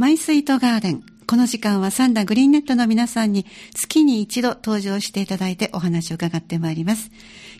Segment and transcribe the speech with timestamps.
[0.00, 1.02] マイスイートガーデン。
[1.26, 7.10] この時間はサンダグリーンネットの皆さんに月に一度登場していただいてお話を伺ってまいります。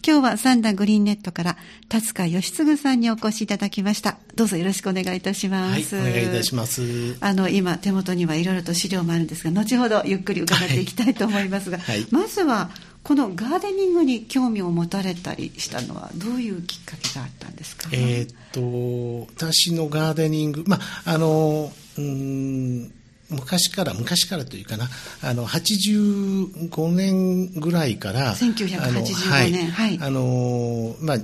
[0.07, 1.57] 今日はサンダグリーンネットから
[1.89, 4.19] 達川義嗣さんにお越しいただきました。
[4.35, 5.97] どうぞよろしくお願いいたします。
[5.97, 7.17] はい、お願いいたします。
[7.21, 12.71] あの、今手元にはいろいろと資料もあるんですが、後ほどゆっくり伺っていきたいと思いますが、はい、まずは
[13.03, 22.93] このガーデニングに興味を持たれたりしたのはどういうきっかけがあったんですか、えっと私のガーデニングまああのうん
[23.31, 24.89] 昔から昔からというかな
[25.23, 31.17] あの85年ぐらいから1985年はいあのまあ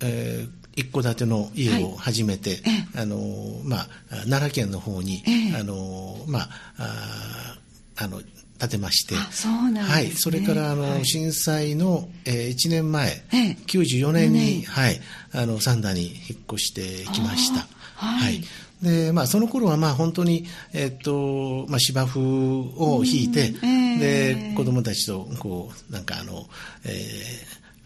[0.00, 2.54] えー一戸建ての家を始めて、は
[3.00, 3.16] い、あの
[3.64, 3.88] まあ、
[4.28, 6.48] 奈良県の方に、えあのまあ
[6.78, 8.20] ああの
[8.60, 15.00] 建てまして、そうなんですね、はい、それからあの、はい、震災の、えー、1年前、ええ、94年に、はい、
[15.32, 16.14] あの三田に引っ
[16.52, 17.66] 越してきました。
[17.96, 18.44] はい、はい
[18.82, 26.46] で、まあ、その頃は、まあ、本当に、えっと、まあ、芝生を引いて、えー、で、子供たちと、こう、なんか、あの、
[26.84, 26.88] え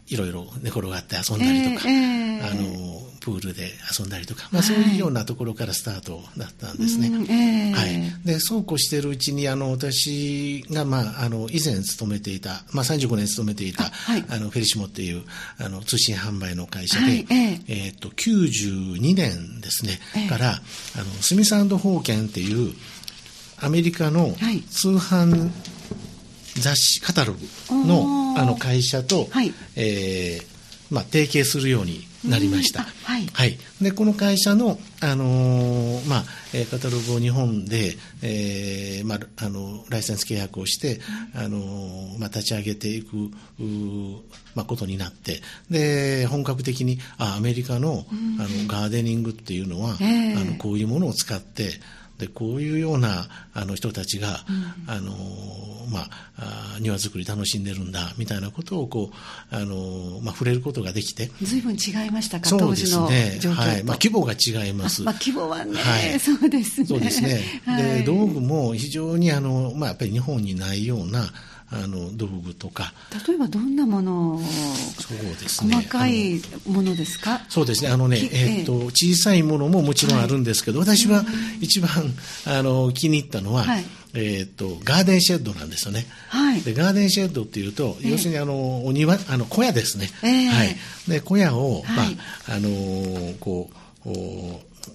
[0.08, 7.72] ー、いろいろ寝転がって遊んだりとか、えー、あのプールで遊んだりとか、まあ、そういうようなところからスタートだったんですね。
[7.72, 15.22] はい、でそうこうしているうちにあの私が、まあ、あの以前勤めていた、まあ、35年勤めていたあ、はい、あのフェリシモっていう
[15.58, 22.74] あの通信販売の会社で、はい、えー、えー、と92年ですね、えー、からあのスミスホーケンっていう
[23.60, 24.32] アメリカの
[24.68, 25.50] 通販
[26.56, 27.38] 雑誌カタログ
[27.86, 32.82] のあの会社と、はい、えー、まあ、提携するようになりました。
[32.82, 36.24] はい、はい、でこの会社の、あのー、まあ、
[36.70, 41.00] カタログを日本で、えーまあ、あのライセンス契約をして、
[41.34, 43.30] あのー、まあ、立ち上げていく
[44.54, 48.04] まあ、ことになってで本格的にあアメリカの
[48.38, 51.70] あのガーデニングっていうのは、えー、あのこういうものを使って
[52.22, 55.12] でこういうようなあの人たちが、うん、あの
[55.90, 56.06] ま
[56.38, 61.30] あ、庭作り楽しんでるんだみたいなことをこうあの、まあ、触れることができて。
[61.42, 63.40] 随分違いましたかそうですね。
[63.52, 63.84] はい。
[63.84, 66.86] まあ、規模が違います、まあ、規模はね、はい、そうですね。
[66.86, 71.28] そうですね、はい、で道具も非常にあの、まあ、やっぱり日本にないような
[71.72, 72.92] あの道具とか。
[73.26, 74.40] 例えばどんなもの
[75.00, 75.76] そうですね。
[75.76, 77.40] 細かいものですか？
[77.48, 77.90] そうですね。
[77.90, 81.24] あのね、えー、っと小さいものももちろんあるんですけど、はい、私は
[81.60, 81.90] 一番
[82.46, 83.84] あの気に入ったのは、はい、
[84.14, 90.76] えー、っとガーデンシェッドなんですよね、はい、でガーデンシェッドっていうと、要するにあのお庭あの小屋ですね、えー、はい、
[91.08, 92.68] で小屋を、まああの
[93.40, 94.08] こう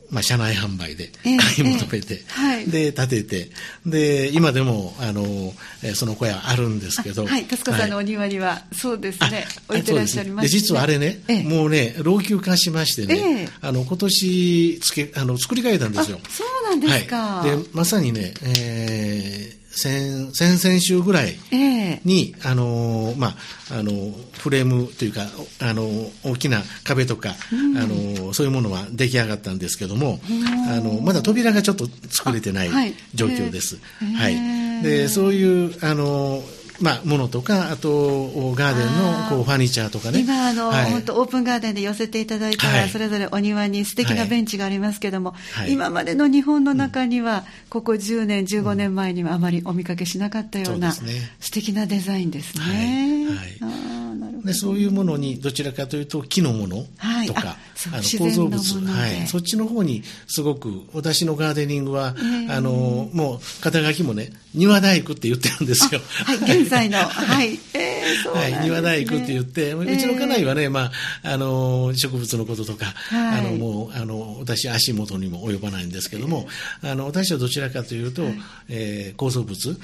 [0.09, 3.49] まあ、社内販売で買い求めて、えーはい、で建てて
[3.85, 5.23] で今でもあの
[5.95, 16.19] その小屋あるんですけどはい達子さんのお庭には、はい、そうですね置いてらっしゃいます、ね、実はあれね、えー、もうね老朽化しましてね、えー、あの今年つけあの作り変えたんですよ。
[16.29, 21.37] そうなんですか、はい、でまさにね、えー先先々週ぐらい
[22.03, 22.39] に、え。
[22.39, 23.91] ー、あのまあ、あの
[24.33, 25.27] フレームというか
[25.61, 25.87] あの
[26.23, 30.19] 大きな壁とか、うん、あのそういうものは出来上がったんですけども、
[30.69, 32.69] あのまだ扉がちょっと作れてない
[33.13, 33.77] 状況です。
[33.99, 36.41] はい、はい、でそういうあの
[36.79, 40.19] まあ、ものとか、あとガーデンのこうファニチャーとかね。
[40.19, 50.93] 今あの、はい、本当オープンガーデンで寄せていただいたら、はい、それぞれお庭に素敵なベンチがありますけども、はい、今までの日本の中には、ここ10年、15年前にはあまりお見かけしなかったような、うん、
[51.39, 53.27] 素敵なデザインですね。
[53.29, 53.87] はい。
[54.45, 56.85] でそういうものにどちらかというと木のもの
[57.27, 57.57] とか、
[57.93, 62.15] あの構造物、はい、そっちの方にすごく私のガーデニングは、
[62.49, 66.01] あのもう肩書きもね庭大工って言ってるんですよ。
[66.25, 67.86] はい、現在の はい、 え
[68.33, 70.91] はい、庭大工って言って、うちの家内はね、まあ
[71.23, 76.47] あの植物のこととか、はい、あのもうあの私足元にも及ばないんですけども、
[76.83, 78.33] あの私はどちらかというと、はい、
[78.69, 79.77] えー、構造物、はい、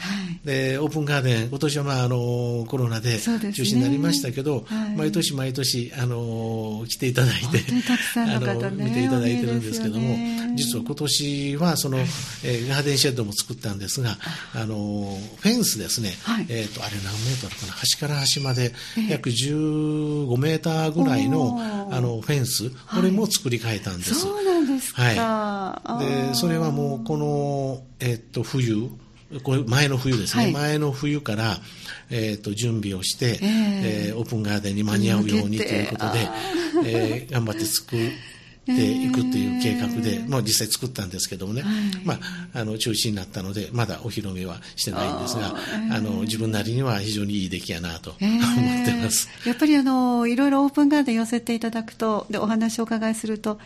[0.45, 4.65] でオープンガーデン今年はまああのコロナで中止になりましたけど。
[4.95, 7.63] 毎年毎年、あの来ていただいて、
[8.15, 10.15] あの見ていただいてるんですけども、
[10.55, 14.17] 実は今年はその、えー、ガーデンシェッドも作ったんですが、
[14.53, 18.73] あのフェンスですね、はい、えっ、ー、とあれ何メートルかな、端から端まで
[19.09, 21.59] 約15メーターぐらいの
[21.91, 24.15] あのフェンス、これも作り変えたんです。
[24.15, 25.01] そうなんですか。
[25.03, 26.05] はい。
[26.05, 28.89] で、それはもうこのえっ、ー、と冬。
[29.43, 31.57] これ前の冬ですね、はい、前の冬から、
[32.11, 36.29] えーと、準備をして、えー、えー、オープンガーデンに間に合うようにということで、
[36.85, 37.99] えー、頑張って作っ
[38.65, 41.71] ていくという計画で、えー、まあ、実際作ったんですけどもね、はい、
[42.05, 45.53] まあ、あの中止になったのでまだお披露目はしてないんですが
[45.91, 49.29] あ、の自分なりには非常にいい出来やなと、思ってます。
[49.45, 53.59] やっぱりあのいろいろオープンガーデン寄せていただくとでお話をお伺いすると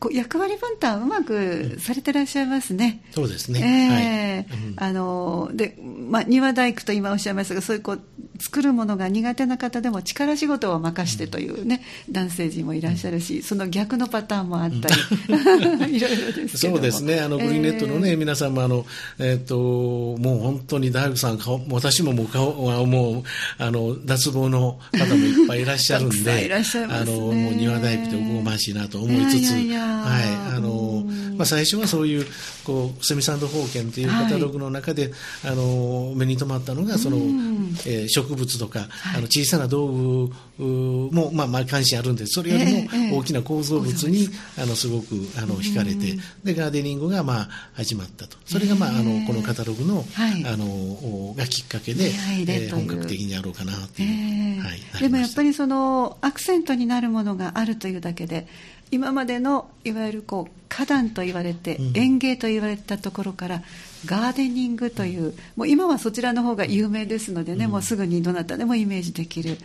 [0.00, 3.02] こう役割分担うまくされてらっしゃいますね。
[3.12, 4.46] そうですね。
[4.48, 8.00] えー、はい、あので、まあ、庭大工と今おっしゃいましたが、そういうこう
[8.40, 14.94] 作るものが苦手な方でも力仕事を任してというね、うん、男性陣もいらっしゃるし、その逆のパターンもあったり、
[15.98, 17.20] いろいろですけどそうですね。
[17.20, 18.86] あのグリーンネットのね、えー、皆さんもあの
[19.18, 23.22] えっ、ー、ともう本当に大工さん顔私ももう顔はもう
[23.58, 26.50] あの脱帽の方もいっぱいいらっしゃるんで、ね、
[26.88, 30.56] あのもう庭大工っておこがましいなと思いつつ、いやいやはい。
[30.56, 31.04] あの
[31.36, 32.26] まあ最初はそういう
[32.64, 35.04] こうセミサンド封建というカタログの中で、
[35.42, 48.36] はい、あの目に留まったのがその、えー、植物とか、はい、あの小さな道具もまあまあ関心あるんでそれよりも大きな構造物に、えー、あのすごくあの惹かれて、でガーデニングがまあ始まったと。
[48.44, 50.04] それがまああのこのカタログの,、
[50.46, 58.46] あのがきっかけで、えー、本格的にやろうかなという、はい、でもやっぱりそのアクセントになるものがあるというだけで
[58.90, 63.62] 今までのいわゆるこう花壇と言われて、園芸と言われたところから
[64.06, 69.58] ガーデニングという、もう今はそちらの方が有名ですのでね、もうすぐにどなたでもイメージできる。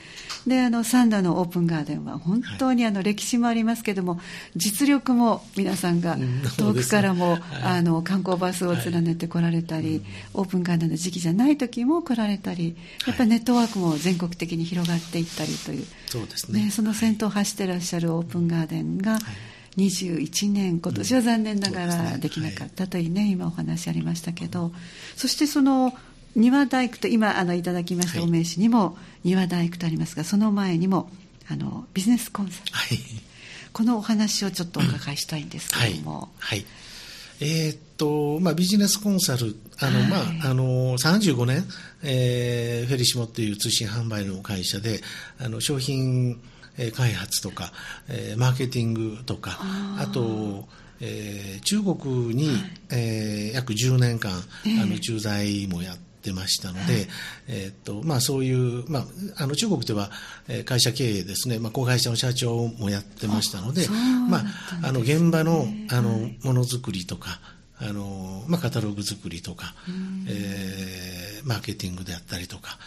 [0.45, 4.19] で、あの、サンダのオープンガーデンは本当にあの、歴史もありますけども、
[4.55, 6.17] 実力も皆さんが
[6.57, 10.03] 遠くからも、あの、観光バスを連ねて来られたり、
[10.33, 12.75] オープンガーデンの時期じゃない時も来られたり、
[13.07, 16.71] やっぱりネットワークも全国的に広がっていったりという、そうですね。
[16.71, 19.19] その先頭を走ってらっしゃるオープンガーデンが、
[19.77, 24.71] 21年、今年は残念ながらできなかったというね、うん、今お話ありましたけど、
[25.15, 25.93] そしてその
[26.35, 31.09] 庭大工と今あのいただきましたお名刺にも庭大工とありますが、その前にも
[31.49, 32.99] あのビジネスコンサル、はい、
[33.73, 36.29] このお話をちょっとお伺いしたいんですけども。
[36.39, 36.65] はい、はい。
[37.41, 40.17] えー、っと、まあ、ビジネスコンサル、あの、はい、ま
[40.47, 41.65] あ、あの、35年、
[42.01, 45.01] えー、フェリシモっていう通信販売の会社で、
[45.37, 46.39] あの、商品、
[46.95, 47.71] 開発とか、
[48.37, 49.59] マーケティングとか、
[49.99, 50.67] あと、
[51.01, 52.57] えー、中国に、はい、
[52.91, 54.31] えー、約10年間、
[54.65, 57.07] えー、あの駐在もやってましたので、はい、
[57.47, 59.05] えー、っとまあ、そういう、まあ、
[59.37, 60.09] あの中国では
[60.65, 63.87] 会社経営ですね、まあ、子会社の社長もやってましたので、
[64.29, 64.43] まあ、
[64.83, 67.39] あの現場のあのものづくりとか、
[67.79, 69.73] あのまあ、カタログ作りとか、
[70.27, 72.77] えー、マーケティングであったりとか、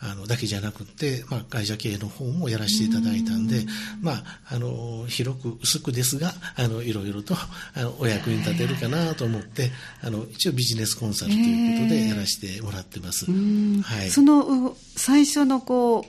[0.00, 3.64] あのだけじゃなくて、まあ、会社経営の方もやらせていただいたんで、
[4.02, 7.34] まあ、あの広く薄くですがあのいろいろと
[7.74, 9.70] あのお役に立てるかなと思って
[10.02, 13.26] あの一応ビジネスコンサルということでやらせてもらってます。
[13.26, 16.06] はい、その最初のこ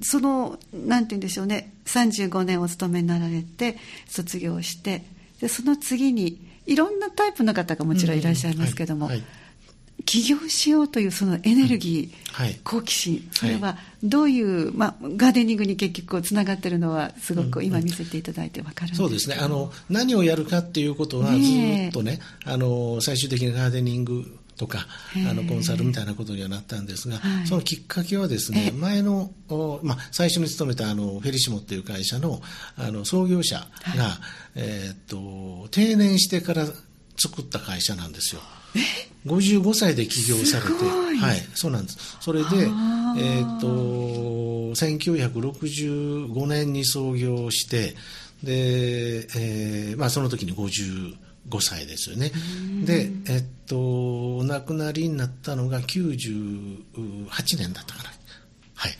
[0.00, 5.04] うそのなんて言うんでしょうね35年お勤めになられて卒業して
[5.40, 9.41] でその次にいろんなタイプの方がもちろんいらっしゃいますけども、はいはい
[10.12, 19.36] 起業しようというそのエネルギー、はい、好奇心、それはどういう、まあ、ガーデニングに結局つながってるのは、すごく今見せていただいて分かるんです、そうですね。
[19.40, 24.86] あの、何をやるかっていうことは、ずっとね、あの最終的にガーデニングとか
[25.30, 29.30] あのコンサルみたいなことにはなったんですが、はい、そのきっかけはですね前の、
[29.82, 32.42] まあ、最初に勤めたあのフェリシモっていう会社の
[32.76, 33.56] あの創業者
[33.96, 34.18] が、はい、
[34.56, 34.96] えー、っ
[35.64, 36.66] と定年してから
[37.16, 38.42] 作った会社なんですよ。
[39.26, 40.70] 55歳で起業されて、
[41.18, 42.16] はい、そうなんです。
[42.20, 42.48] それで、
[43.18, 43.66] えっ、と、
[44.74, 47.94] 1965年に創業して、
[48.42, 51.16] で、えー、まあその時に55
[51.60, 52.32] 歳ですよね。
[52.84, 56.82] で、えっと、お亡くなりになったのが98
[57.58, 58.10] 年だったかな。
[58.74, 58.92] はい。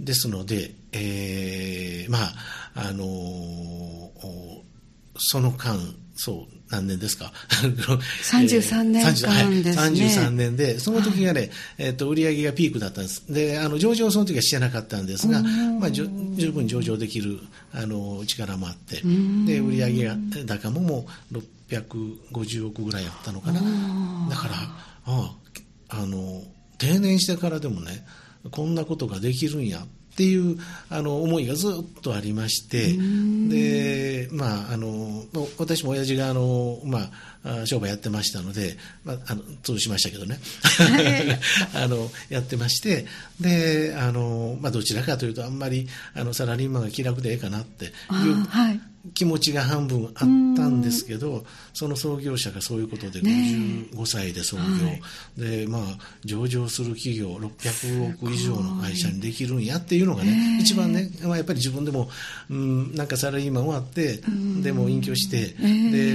[0.00, 2.34] ですので、えー、まあ、
[2.74, 4.08] あのー、
[5.16, 5.78] その間、
[6.16, 7.32] そう、何年ですか？
[8.22, 9.32] 33年間ですね。
[9.72, 13.22] 33年で、その時がね、はい、えっ、ー、と、売り上げがピークだったんです。
[13.32, 16.06] で、あの、上場その時はしてなかったんですが、まあ、十
[16.52, 17.38] 分上場できる、
[17.72, 19.02] あの、力もあって、
[19.46, 23.60] で、売り上げが、高ももう650億ぐらいあったのかな。
[24.30, 24.54] だから、
[25.06, 25.34] あ
[25.88, 26.42] あの、
[26.76, 28.04] 定年してからでもね、
[28.50, 29.86] こんなことができるんやっ
[30.18, 30.58] ていう
[30.90, 32.92] あの思いがずっとありまして
[33.48, 35.22] で、まあ、あの
[35.58, 37.08] 私も親父があの、ま
[37.44, 40.40] あ、商売やってましたので、まあ、あの潰しましたけどね。
[41.72, 43.06] あのやってまして
[43.40, 47.92] であの、まあ、どちらかというとあんまりあのサラリーマンが気楽でええかなっていう、
[48.48, 48.80] はい、
[49.14, 55.02] 気持ちが半分あったんですけど、その創業者がそういうことで55歳で創業、ね、
[55.36, 55.82] で、まあ、
[56.24, 62.08] 上場する企業600億以上の会社にできるんやっていうのがね、一番ね、まあ、やっぱり自分でも、
[62.50, 64.20] うん、なんかサラリーマン終わって、
[64.62, 65.54] でも隠居して、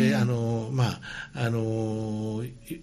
[0.09, 0.99] で、あの、まあ、
[1.35, 1.59] あの、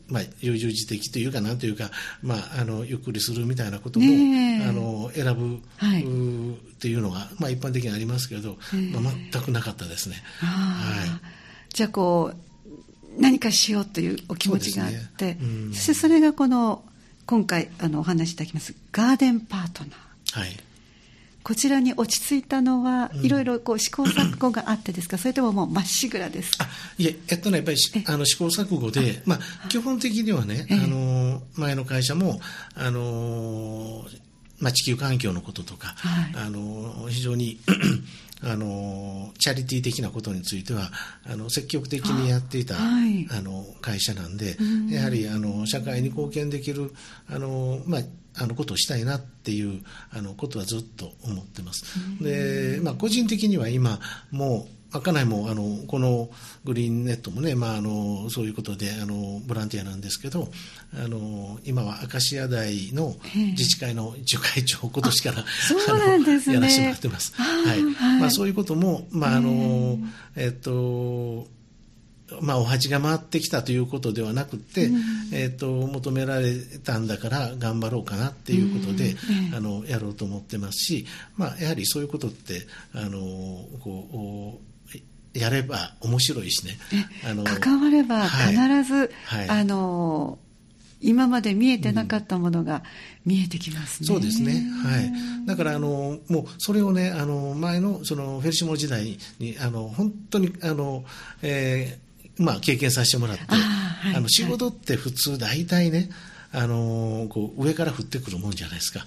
[0.09, 1.91] まあ、悠々自適というか、なんというか、
[2.23, 8.59] まあ、あの、ゆっくりするみたいなことも、あの、選ぶ、はい、っていうのが、まあ、一般的にありますけど、
[8.93, 10.17] まあ、全くなかったですね。
[10.39, 11.09] はい。
[11.73, 16.85] じゃあ、こう、何かしようというお気持ちがあって、そ、ねうん、そしてそれがこの、
[17.27, 20.41] 今回、あの、お話しいただきます、ガーデンパートナー。
[20.41, 20.57] はい。
[21.43, 26.67] こちらに落ち着いたのは、いろいろこう試行錯誤があってですか、それとももうまっしぐらですか？
[26.99, 32.41] いえ、えっとね、やっぱりあの試行錯誤で、まあ、基本的にはね、あの前の会社も、
[32.75, 34.05] あの
[34.59, 37.59] まあ、地球環境のこととか、はい、あの非常に
[38.43, 40.91] あのチャリティー的なことについては
[41.31, 44.57] あの積極的にやっていたあ、はい、あの会社なんで、
[44.91, 46.93] やはりあの社会に貢献できる
[47.31, 48.01] あの、まあ、
[48.37, 49.83] あのことをしたいなっていう
[50.13, 51.85] あのことはずっと思ってます。
[52.23, 56.31] で、まあ、個人的には今もう家内もあのこの
[56.65, 60.49] グリーンネットもね、まあ、あのそういうことであのボランティアなんですけど
[60.95, 67.35] あの今はアカシア大の自治会の樹会長を今年からね、やらせてもらってます。
[67.37, 69.99] はい、はい、まあ、そういうことも、まああの
[70.35, 71.47] えっと
[72.41, 75.01] まあ、お鉢が回ってきたということではなくて、うん、
[75.33, 79.17] えーと、求められたんだから頑張ろうかなっていうことで、
[79.51, 81.07] うん、あのやろうと思ってますし、
[81.37, 83.19] まあ、やはりそういうことってあの
[83.83, 84.61] こ
[85.35, 86.79] うやれば面白いしね。
[87.25, 90.39] あの関われば必ず、はいはい、あの
[91.01, 92.83] 今まで見えてなかったものが
[93.25, 101.05] 見えてきますね、うん、そうですね、はい、だからあのもうそれをねあの前のそのフェルシモ時代にあの本当にあの、
[101.43, 102.10] えー
[102.41, 106.11] まあ、経験させてもらって、あはい、あの仕事って普通大体ね、
[106.53, 109.07] あのこう上から降ってくるもんじゃないですか、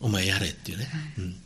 [0.00, 1.36] うん、お前やれっていうね、はい、うん、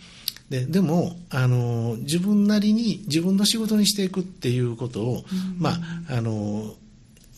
[0.49, 5.71] ででもあの自分なりに自分の仕事にしていくっていうことを、うん、ま
[6.09, 6.75] ああの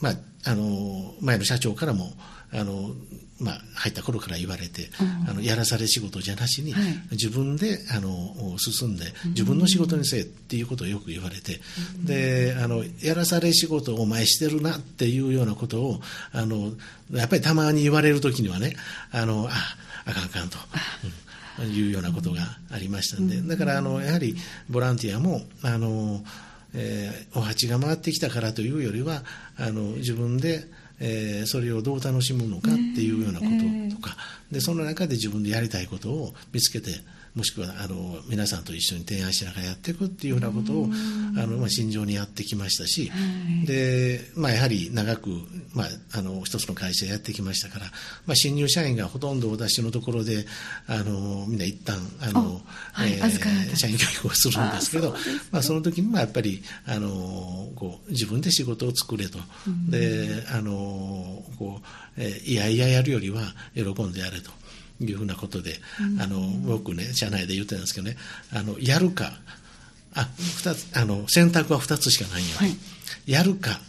[0.00, 0.14] まあ
[0.44, 2.12] あの前の社長からも
[2.52, 2.90] あの
[3.42, 11.60] まあ、入った頃から言われて、うん、あのやらされ仕事じゃなしに、はい、自分であの進んで自分の仕事にせえっていうことをよく言われて、
[11.96, 16.00] うん、であのやらされ仕事をお前してるなっていうようなことを
[16.32, 16.72] あの
[17.12, 18.76] やっぱりたまに言われる時にはね
[19.10, 19.52] あのあ
[20.06, 20.58] あかんあかんと。
[21.60, 24.34] うん、いうようなことがありましたんで、だからあのやはり
[24.70, 26.24] ボランティアもあの、
[26.74, 29.22] えー、お鉢が回ってきたからというよりは
[29.58, 30.64] あの自分で
[31.04, 33.46] えー、それをどう楽しむのかっていうようなこ
[33.90, 34.16] ととか、
[34.52, 36.92] でその中で自分でやりたいことを見つけて
[37.34, 40.88] もしくはあの皆さんと一緒に提案しながらやっていくっていうようなことを
[41.36, 43.16] あの、まあ、心情にやってきましたし、は
[43.62, 45.30] い、でまあ、やはり長く、
[45.74, 47.86] まあ、あの一つの会社やってきましたから、
[48.26, 50.44] まあ、新入社員がほとんど私のところで
[50.86, 52.60] あのみんな一旦あの、
[52.92, 55.14] はい、えー、社員教育をするんですけど
[55.50, 59.38] まあ、その時にまあやっぱりあのこう自分で仕事を作れと。
[59.88, 61.86] であのこう
[62.16, 63.42] えー、いやいややるよりは
[63.74, 64.50] 喜んでやれと。
[65.10, 65.76] いうふうなことで、
[66.20, 68.16] あの僕ね社内で言ってたんですけどね
[68.52, 69.32] あのやるか
[70.14, 72.76] あ二つあの選択は2つしかないよ、はい、
[73.26, 73.80] やるか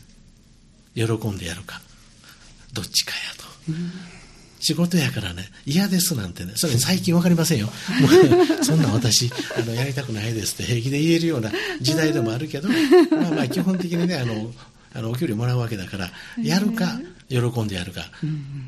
[0.95, 1.81] 喜んでやるか
[2.73, 3.43] どっちかやと。
[4.63, 7.67] 仕事やからね、嫌ですなんてね、それ最近わかりませんよ。
[7.99, 8.07] も
[8.61, 11.51] うそんな私、あの、やりたくないですって平気で言えるような
[11.81, 14.53] 時代でもあるけど、まあまあ基本的にね、あの、
[14.93, 16.09] あのお給料もらうわけだから、
[16.41, 18.01] やるか、喜んでやるか、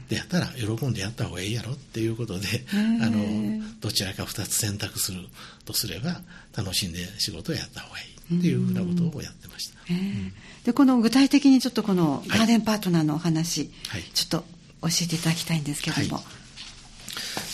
[0.10, 2.66] でやったら喜んでやった方がいいやろっていうことで、
[3.02, 5.22] あのどちらか2つ選択する
[5.66, 6.22] とすれば
[6.56, 9.76] 楽しんで仕事をやった方がいいっていうふうなことをやってました、
[10.64, 16.16] でこの具体的にちょっとこのガーデンパートナーのお話、はい、ちょっと教えていただきたいんですけれども。
[16.18, 16.26] はい。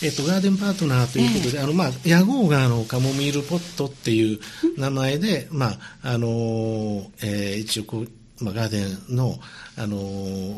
[0.02, 4.40] えっと、ガーデンパートナーということで、えー、あの、まあ、屋号があの、カモミールポットっていう
[4.76, 8.08] 名前で、まあ、あのえー、一応こう、
[8.40, 9.38] まあ、ガーデンの、
[9.74, 9.96] あの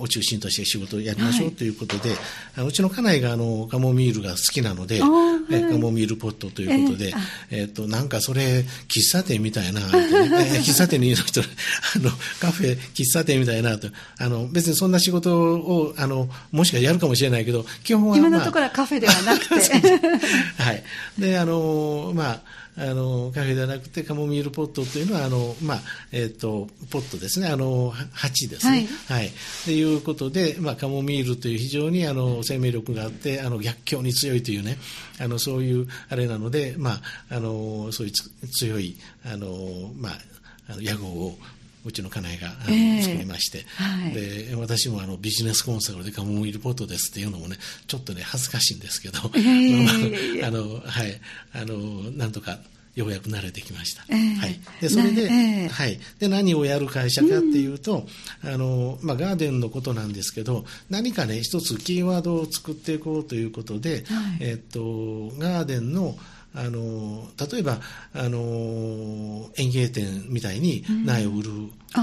[0.00, 2.10] を中心として仕事をやりましょうということで、
[2.56, 5.06] はい、うちの家内があのカモミールが好きなので、は
[5.50, 7.12] い、カモミールポットということで、
[7.50, 9.86] えー、えー、となんかそれ喫茶店みたいな、ね、
[10.66, 11.42] 喫茶店にいる人
[11.96, 13.88] あのカフェ喫茶店みたいなと
[14.18, 19.54] あの別にそんな仕事をあのもしかやるかもしれないけど基本は、まあ、今のところはカフェではなくて。
[20.58, 20.82] はい。
[21.18, 27.48] であのまああのカフェではなくてカモミールポットというのはあの、まあえーと、ポットですね。
[27.48, 28.88] あの鉢ですね。
[29.06, 29.30] はい、はい、
[29.64, 34.76] ということで、まあ、カモミールという非常にあの生命力があってあの逆境に強いというね
[35.20, 37.00] あのそういうあれなので、まあ、
[37.30, 39.48] あのそういう強いあの、
[39.96, 40.12] まあ、
[40.72, 41.38] あの屋号を
[41.84, 51.20] うちの家内が、えー、作りまして、はい、で私もあのビジネスコンサルでカモミールポットですっていうのもねちょっとね恥ずかしいんですけど、えー、 あのはい。
[51.52, 51.76] あの
[52.10, 52.58] なんとか
[52.94, 54.04] ようやく慣れてきました。
[54.08, 54.60] えー、はい。
[54.80, 55.98] で、それで、えー、はい。
[56.20, 58.06] で、何をやる会社かっていうと、
[58.44, 66.16] うん、あの、まあ、ガーデンのことなんですけど、何かね、一つキーワードを作っていこうということで、はい、えっと、ガーデンの、
[66.54, 67.80] あの例えば
[68.14, 71.50] あの園芸店みたいに苗を売る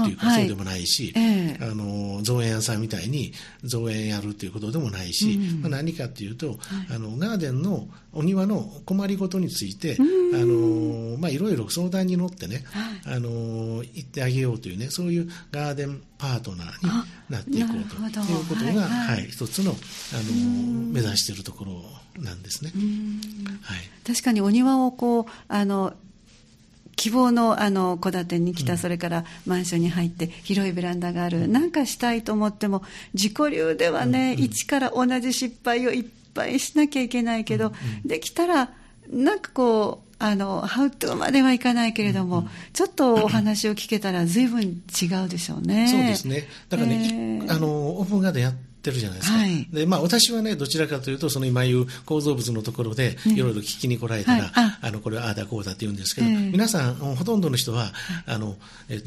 [0.00, 1.24] っていうか、そうでもないし、はい。
[1.24, 3.32] えー、あの造園屋さんみたいに
[3.62, 6.56] 造園やるっていうことでもないし、うん、まあ、何かっていうと、はい、
[6.94, 12.64] あのガーデンのお庭の困りごとについて、うん、あのまあ、いろいろ相談に乗ってね、
[13.04, 16.92] はい、あの行ってあげようというねそういうガーデンパートナーに
[17.28, 19.78] なっていこうということが、はい、はい、一つのあの
[20.92, 21.72] 目指しているところ
[22.22, 22.72] なんですね。
[23.62, 25.94] はい、確かにお庭をこうあの
[26.96, 32.82] 希望のあの戸建てに来た、うん、それからマンションに入って広いベランダがある、うん、なんかしたいと思っても
[33.14, 37.72] 自己流ではね、うん、一から同じ失敗をいっぱいしなきゃいけないけど、
[38.04, 38.70] できたら
[39.10, 45.88] なんかこうあのハウトゥーまではいかないけれども、ちょっとお話を聞けたら随分違うでしょうね。
[45.88, 46.46] そうですね。
[46.68, 47.66] だからね、えー、あの
[47.98, 49.38] オープンガーデンやっってるじゃないですか。
[49.38, 54.78] はい、で、まあ私はね、どちらかというと、その今言う構造物のところで、いろいろ聞きに来られたら、はい、あ。
[54.82, 57.92] あの、これはああだこうだって言うんですけど、えー、皆さん、ほとんどの人は、
[58.26, 58.56] あの、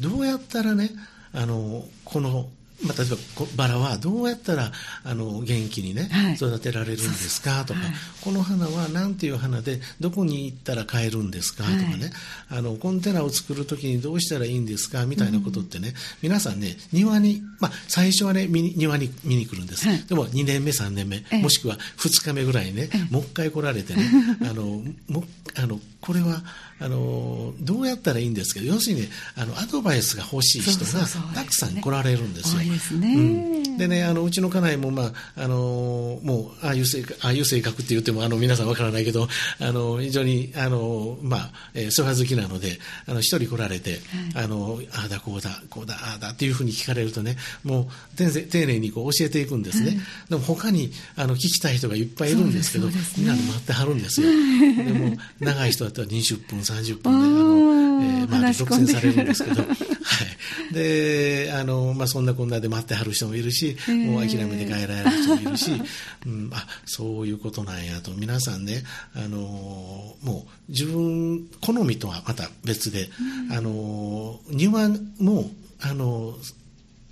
[0.00, 0.90] どうやったらね、
[1.34, 2.48] あの、この
[2.82, 3.16] まあ、例えば
[3.56, 4.70] バラはどうやったら
[5.04, 7.64] あの元気にね、はい、育てられるんですか？
[7.64, 11.64] とか、はい、この花は何ていう花でどこに行ったら買えるんですか？
[11.64, 12.10] とかね、
[12.48, 15.06] はい、あのコンテナを作るときにどうしたらいいんですか？
[15.06, 24.04] みたいなことってね、うん、皆さんね庭に、まあ、最初はね庭に見に来るんです、でも2年目3年目、もしくは2日目ぐらいね、もう一回来られてね
[24.42, 26.42] あのもあのこれは
[26.78, 32.60] あのどうやったらいいんですけど要するに、ね、あのアドバイスが欲しい人がたくさん来られるんですよ。
[32.70, 33.14] ですね。
[33.14, 39.28] うん、でねあのうちの家内も、まあ、あのもうああいう性格ああいう性格って言ってもあの皆さんわからないけど
[39.60, 43.98] あの非常にあの、まあえー、ソファ好きなのであの一人来られて、
[44.34, 49.98] はい、あのああだこうだこうだああだっていうふうに聞かれるとねもう丁寧にこう教えていくんですね。
[50.28, 54.30] でも他にあの聞きたい人がいっぱいいるんですけど、ね、みんなで待ってはるんですよ。
[54.30, 59.62] でも長い人だったら20分30分で、あの、 えー、まあ、独占されるんですけど、
[60.06, 60.24] は
[60.70, 60.74] い。
[60.74, 65.72] で、あの、まあ、そんなこんなで待ってはる人もいるし、もう諦めて帰られる人もいるし、
[66.24, 73.10] うん、あ、そういうことなんやと、皆さんね、あの、もう自分、好みとはまた別で、
[73.48, 74.88] うん、あの、庭
[75.18, 76.38] も、あの、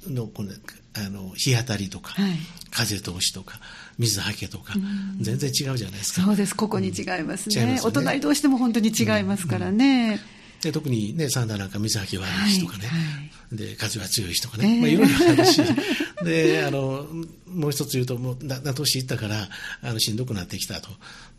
[0.07, 0.52] の、この、
[0.94, 2.38] あの、日当たりとか、はい、
[2.70, 3.59] 風通しとか、
[3.98, 4.74] 水はけとか、
[5.20, 6.22] 全然違うじゃないですか。
[6.22, 7.62] そうです、ここに違いますね。
[7.62, 10.20] うん、すねお隣同士でも本当に違いますからね。
[10.64, 13.07] で特にね、サンダーなんか水はけ悪い人とかね、はいは
[13.53, 15.61] い、で、風は強い人とかね、えー、まあいろいろあるし、
[16.24, 17.07] で、あの、
[17.46, 19.48] もう一つ言うと、もう、だ、年いったから、
[19.83, 20.88] あの、しんどくなってきたと。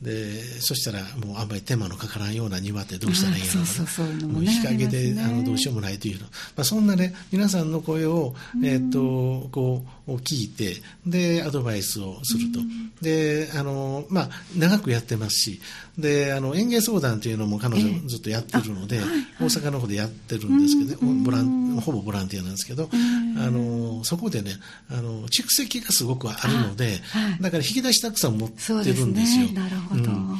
[0.02, 6.28] で、そしたら、もうあんまり手間のかからんような庭ってどうしたらいいんやろうそうそうそうもう日陰で、ね、あの、どうしようもないというの。
[6.28, 12.60] まあそんなね、皆さんの声を、えっ、と、こう、聞いて、で、アドバイスをすると。
[13.02, 15.62] で、あの、まあ、長くやってますし、
[15.98, 22.89] で、あの、園芸相談というのも彼女ずっとやってるので、えー大阪の方でやってるんですけどね、ボランほぼボランティアなんですけど、
[23.38, 24.52] あのそこでね
[24.89, 27.00] あの蓄積がすごくあるので、
[27.41, 29.50] だから引き出したくさん持ってるんですよ。
[29.52, 30.38] なるほど、うん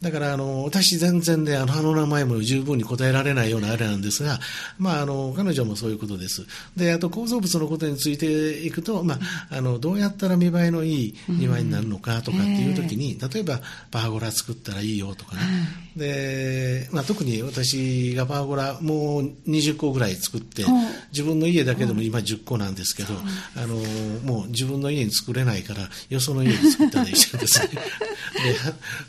[0.00, 4.38] だから、あの、私全然で、あの、あの名前も十分に答えられないようなあれなんですが、
[4.78, 6.46] まあ、あの、彼女もそういうことです。
[6.76, 9.18] で、あと、構造物のことについていくと、ま
[9.50, 15.40] あ、あの、どうやったら見栄えのいい庭になるのかとかっていう時に、例えば、パーゴラ作ったらいいよとかね。
[15.96, 20.64] で、まあ、特に私がパーゴラもう20個ぐらい作って、
[21.10, 23.14] 自分の家だけでも今10個なんですけど、
[23.56, 23.74] あの、
[24.22, 27.68] もう自分の家に作れないから、よその家に作ったりしてですね。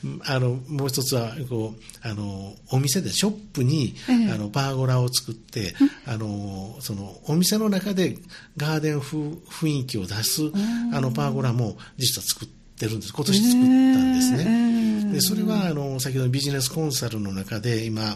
[0.04, 3.96] で、あの、もう一つはこうあのお店でショップに、
[4.34, 5.74] あのパーゴラを作って、
[6.06, 8.18] あのそのお店の中で
[8.58, 10.52] ガーデン風雰囲気を出す
[10.94, 13.14] あのパーゴラも実は作ってるんです。
[13.14, 15.14] 今年作ったんですね。
[15.14, 18.16] でそれはあの先ほどビジネスコンサルの中で今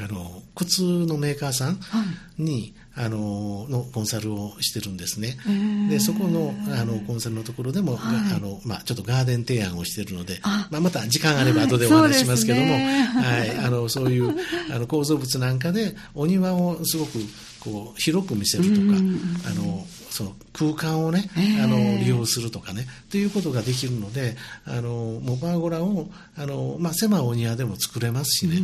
[0.00, 1.80] あの靴のメーカーさん
[2.36, 5.36] に、はい、あののコンサルをしてるんですね。
[5.88, 14.36] でそこのあのコンサルのところでも、はい、あのまあ、ちょっとガーデン提案をしているので、まあ、また時間あれば後でお話しますけども、ね、はい、あのそういう
[14.72, 17.18] あの構造物なんかでお庭をすごく
[17.60, 18.80] こう広く見せるとか、
[19.50, 21.30] あのその空間をね、
[21.62, 28.58] あの利用するとかねということができるのであのもうパーゴラをあの、まあ、狭いお庭でも作れますしね。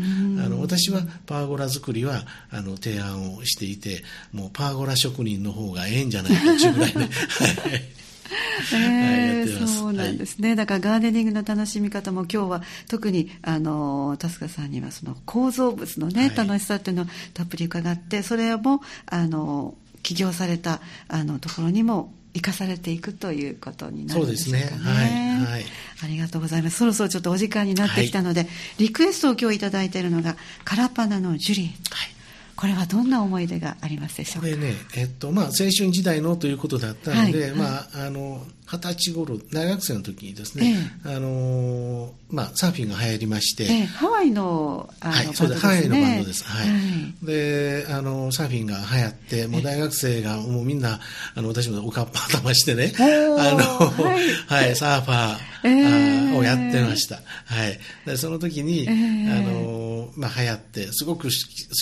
[0.44, 4.02] あの私はパーゴラ作りはあの提案をしていて
[4.32, 7.10] もうパーゴラ職人の方がええんじゃないかというぐらいね。
[8.72, 24.62] えー、そうなんですね、はい、だからガーデニングの楽しみ方も今日は特にあのタスカさんにはその構造物のね、はい、楽しさっていうのをたっぷり伺ってそれもあの起業されたあのところにも生かされていくということになるんですかね。
[24.62, 24.90] そうですね。
[24.90, 25.44] はい。
[25.44, 25.64] はい、
[26.04, 26.78] ありがとうございます。
[26.78, 31.96] そろそろちょっとお時間になってきたので、はい、リクエストを今日いただいているのが、カラパナのジュリエット。
[31.96, 32.08] はい
[32.56, 34.48] これはどんな思い出がありますでしょうか？
[34.48, 40.74] これね、えっとまあ、青春時代のということだったので、はい、まあ、あの二十歳頃大学生の時にですね、
[41.04, 46.74] ええ、あのまあ、サーフィンが流行りまして、え、ハワイのあの、はい、そうです、ね、ハワイのバンドです、はい、は
[47.22, 50.98] い、であのサーフィンが流行ってもう大学生がもうみんな
[51.34, 53.02] あの私もおかっぱ頭してねあ
[53.52, 54.20] の、は
[54.58, 57.20] い、はい、サーファー、をやってました、は
[57.68, 61.30] い、でその時に、あのまあ、流行ってすごく好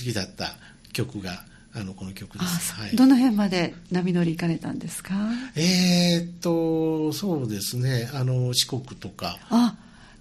[0.04, 0.54] きだった
[0.92, 5.14] 曲があのこの曲です、はい、どの辺まで波乗り行かれたんですか？
[5.56, 8.10] えー、っとそうですね。
[8.12, 9.38] あの四国とか。
[9.48, 9.76] あ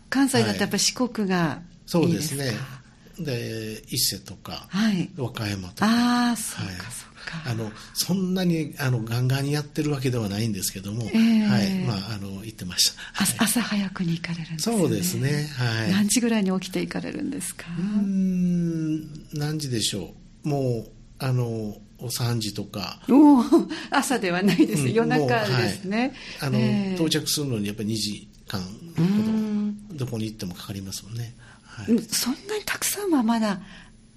[0.09, 1.61] 関西だとやっぱり四国が
[1.93, 2.53] いいですか、はい、そうですね。
[3.19, 5.87] で伊勢とか、はい、和歌山とか。
[5.87, 11.79] ああそうか、そうあのそんなにあのガンガンにやってるわけではないんですけども、えー、はい。
[11.85, 14.77] まあ、あの行ってました、はい、朝早くに行かれるんですね。
[14.77, 17.67] そうですね、はい、何時ぐらいに起きて行かれるんですか？
[17.77, 19.01] うん
[19.33, 20.13] 何時でしょ
[20.45, 20.49] う。
[20.49, 20.87] もう
[21.23, 22.99] あの3時とか。
[23.09, 23.43] お
[23.91, 33.59] 朝ではないです、うん、夜中ですね、はい、あの、えー、到着するのにやっぱり2時間ほどどこに行ってもかかりますもんね、はい、そんなにたくさんはまだ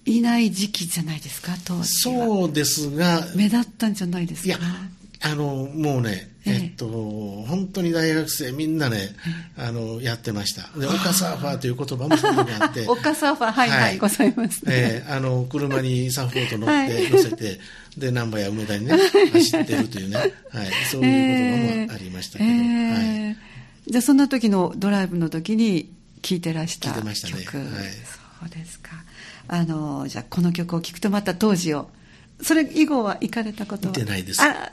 [0.06, 4.48] いない時期じゃないですか当時そうですが目立ったんじゃないですか。
[4.48, 4.58] いや
[5.24, 9.16] あのもうねえっと、本当に大学生みんなね、
[9.56, 10.78] あの、やってました。
[10.78, 12.84] で、オカサーファーという言葉もそこにあって。
[12.88, 17.58] オカサーファー、はい、はい、ございます、ね、えー、あの、車にサーフボート乗って、乗せて、
[17.96, 18.98] で、難波や梅田にね、
[19.32, 20.30] 走ってるというね、はい、
[20.90, 23.36] そういう言葉もありましたけど、えー、はい。
[23.88, 26.94] じゃあ、そんな時のドライブの時に聴いてらした曲。
[26.96, 27.34] 聴いてましたね。
[27.34, 27.44] はい。
[27.44, 28.90] そうですか。
[29.48, 31.88] あの、じゃあ、この曲を聴くとまた当時を、
[32.42, 33.94] それ以後は行かれたことは？
[33.96, 34.42] 見てないです。
[34.42, 34.70] あ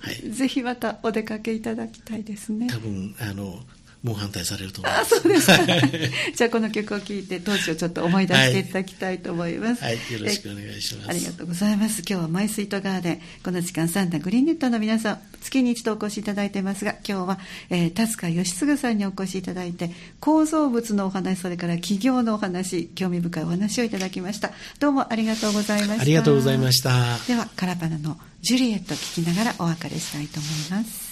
[0.00, 2.68] はい、ぜひまたお出かけいただきたいですね。
[2.68, 3.60] 多分あの
[4.02, 5.14] もう反対されると思います。
[5.16, 5.58] あ、そうですか。
[6.34, 9.82] じゃあこの曲を聴いて当時をちょっと思い出していただきたいと思います。
[9.82, 11.10] はい、はい、よろしくお願いします。
[11.10, 11.98] ありがとうございます。
[11.98, 24.52] 今日はマイスイートガーデン、この時間サンダグリーンネットの皆さん、月に一度お越しいただいてますが、今日は、えー、達川義嗣さんにお越しいただいて、構造物のお話、それから企業のお話、興味深いお話をいただきました。
[24.78, 26.02] どうもありがとうございました。
[26.02, 27.18] ありがとうございました。
[27.28, 31.09] では、カラパナのジュリエット聞きながらお別れしたいと思います。